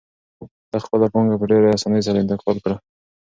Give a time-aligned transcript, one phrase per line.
[0.71, 2.75] ده خپله پانګه په ډېرې اسانۍ سره انتقال کړه.